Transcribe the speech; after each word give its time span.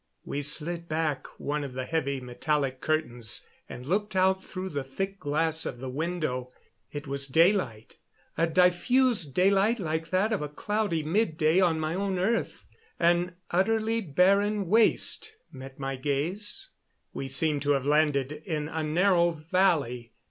We 0.25 0.41
slid 0.41 0.89
back 0.89 1.27
one 1.39 1.63
of 1.63 1.73
the 1.73 1.85
heavy 1.85 2.19
metallic 2.19 2.81
curtains 2.81 3.45
and 3.69 3.85
looked 3.85 4.15
out 4.15 4.43
through 4.43 4.69
the 4.69 4.83
thick 4.83 5.19
glass 5.19 5.63
of 5.63 5.77
the 5.77 5.91
window. 5.91 6.51
It 6.91 7.05
was 7.05 7.27
daylight 7.27 7.99
a 8.35 8.47
diffused 8.47 9.35
daylight 9.35 9.77
like 9.77 10.09
that 10.09 10.33
of 10.33 10.41
a 10.41 10.49
cloudy 10.49 11.03
midday 11.03 11.59
on 11.59 11.79
my 11.79 11.93
own 11.93 12.17
earth. 12.17 12.65
An 12.99 13.35
utterly 13.51 14.01
barren 14.01 14.65
waste 14.67 15.35
met 15.51 15.77
my 15.77 15.97
gaze. 15.97 16.69
We 17.13 17.27
seemed 17.27 17.61
to 17.61 17.73
have 17.73 17.85
landed 17.85 18.31
in 18.31 18.69
a 18.69 18.81
narrow 18.83 19.29
valley. 19.29 20.13